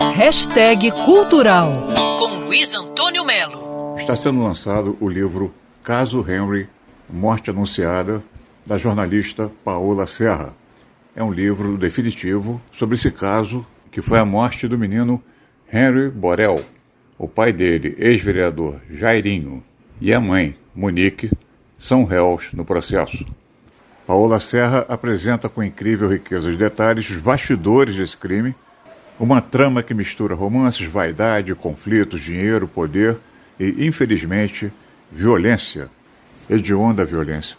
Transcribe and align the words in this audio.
Hashtag 0.00 0.92
Cultural 1.04 1.72
com 2.20 2.44
Luiz 2.44 2.72
Antônio 2.72 3.24
Melo. 3.24 3.96
Está 3.98 4.14
sendo 4.14 4.40
lançado 4.40 4.96
o 5.00 5.08
livro 5.08 5.52
Caso 5.82 6.20
Henry, 6.20 6.68
Morte 7.10 7.50
Anunciada, 7.50 8.22
da 8.64 8.78
jornalista 8.78 9.50
Paola 9.64 10.06
Serra. 10.06 10.54
É 11.16 11.24
um 11.24 11.32
livro 11.32 11.76
definitivo 11.76 12.60
sobre 12.72 12.94
esse 12.94 13.10
caso, 13.10 13.66
que 13.90 14.00
foi 14.00 14.20
a 14.20 14.24
morte 14.24 14.68
do 14.68 14.78
menino 14.78 15.20
Henry 15.72 16.10
Borel. 16.10 16.64
O 17.18 17.26
pai 17.26 17.52
dele, 17.52 17.96
ex-vereador 17.98 18.80
Jairinho, 18.88 19.64
e 20.00 20.14
a 20.14 20.20
mãe, 20.20 20.54
Monique, 20.76 21.28
são 21.76 22.04
réus 22.04 22.50
no 22.52 22.64
processo. 22.64 23.26
Paola 24.06 24.38
Serra 24.38 24.86
apresenta 24.88 25.48
com 25.48 25.60
incrível 25.60 26.08
riqueza 26.08 26.52
de 26.52 26.56
detalhes 26.56 27.10
os 27.10 27.16
bastidores 27.16 27.96
desse 27.96 28.16
crime, 28.16 28.54
uma 29.18 29.40
trama 29.40 29.82
que 29.82 29.94
mistura 29.94 30.34
romances, 30.34 30.86
vaidade, 30.86 31.54
conflitos, 31.54 32.20
dinheiro, 32.20 32.68
poder 32.68 33.16
e, 33.58 33.86
infelizmente, 33.86 34.72
violência, 35.10 35.88
hedionda 36.48 37.04
violência. 37.04 37.56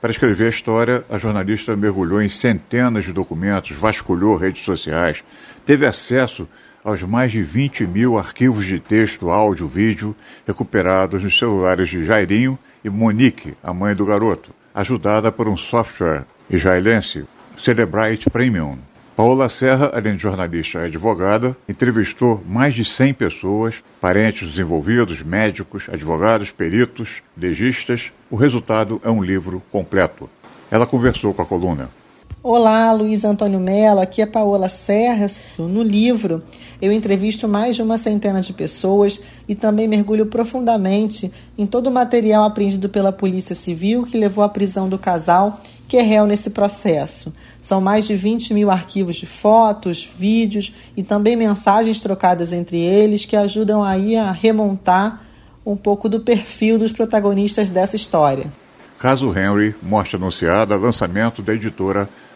Para 0.00 0.10
escrever 0.10 0.46
a 0.46 0.50
história, 0.50 1.04
a 1.08 1.18
jornalista 1.18 1.74
mergulhou 1.76 2.22
em 2.22 2.28
centenas 2.28 3.04
de 3.04 3.12
documentos, 3.12 3.76
vasculhou 3.76 4.36
redes 4.36 4.62
sociais, 4.62 5.24
teve 5.64 5.86
acesso 5.86 6.48
aos 6.82 7.02
mais 7.02 7.32
de 7.32 7.42
20 7.42 7.86
mil 7.86 8.18
arquivos 8.18 8.66
de 8.66 8.78
texto, 8.78 9.30
áudio, 9.30 9.66
vídeo 9.66 10.14
recuperados 10.46 11.22
nos 11.22 11.38
celulares 11.38 11.88
de 11.88 12.04
Jairinho 12.04 12.58
e 12.84 12.90
Monique, 12.90 13.54
a 13.62 13.72
mãe 13.72 13.94
do 13.94 14.04
garoto 14.04 14.50
ajudada 14.74 15.30
por 15.30 15.48
um 15.48 15.56
software 15.56 16.24
israelense, 16.50 17.24
Celebrite 17.56 18.28
Premium. 18.28 18.76
Paola 19.16 19.48
Serra, 19.48 19.92
além 19.94 20.16
de 20.16 20.22
jornalista 20.22 20.80
e 20.80 20.86
advogada, 20.86 21.56
entrevistou 21.68 22.42
mais 22.44 22.74
de 22.74 22.84
100 22.84 23.14
pessoas, 23.14 23.76
parentes 24.00 24.48
dos 24.48 24.58
envolvidos, 24.58 25.22
médicos, 25.22 25.88
advogados, 25.88 26.50
peritos, 26.50 27.22
legistas. 27.36 28.10
O 28.28 28.34
resultado 28.34 29.00
é 29.04 29.10
um 29.10 29.22
livro 29.22 29.62
completo. 29.70 30.28
Ela 30.68 30.84
conversou 30.84 31.32
com 31.32 31.42
a 31.42 31.46
coluna. 31.46 31.90
Olá, 32.46 32.92
Luiz 32.92 33.24
Antônio 33.24 33.58
Mello, 33.58 34.02
aqui 34.02 34.20
é 34.20 34.26
Paola 34.26 34.68
Serra. 34.68 35.28
No 35.58 35.82
livro, 35.82 36.42
eu 36.78 36.92
entrevisto 36.92 37.48
mais 37.48 37.74
de 37.74 37.80
uma 37.80 37.96
centena 37.96 38.42
de 38.42 38.52
pessoas 38.52 39.18
e 39.48 39.54
também 39.54 39.88
mergulho 39.88 40.26
profundamente 40.26 41.32
em 41.56 41.66
todo 41.66 41.86
o 41.86 41.90
material 41.90 42.44
apreendido 42.44 42.90
pela 42.90 43.10
Polícia 43.10 43.54
Civil 43.54 44.04
que 44.04 44.18
levou 44.18 44.44
à 44.44 44.48
prisão 44.50 44.90
do 44.90 44.98
casal 44.98 45.58
que 45.88 45.96
é 45.96 46.02
réu 46.02 46.26
nesse 46.26 46.50
processo. 46.50 47.32
São 47.62 47.80
mais 47.80 48.06
de 48.06 48.14
20 48.14 48.52
mil 48.52 48.70
arquivos 48.70 49.16
de 49.16 49.24
fotos, 49.24 50.04
vídeos 50.04 50.70
e 50.94 51.02
também 51.02 51.36
mensagens 51.36 52.02
trocadas 52.02 52.52
entre 52.52 52.76
eles 52.76 53.24
que 53.24 53.36
ajudam 53.36 53.82
aí 53.82 54.16
a 54.16 54.30
remontar 54.30 55.24
um 55.64 55.78
pouco 55.78 56.10
do 56.10 56.20
perfil 56.20 56.78
dos 56.78 56.92
protagonistas 56.92 57.70
dessa 57.70 57.96
história. 57.96 58.52
Caso 58.98 59.32
Henry, 59.36 59.74
morte 59.82 60.16
anunciada, 60.16 60.76
lançamento 60.76 61.40
da 61.40 61.54
editora 61.54 62.06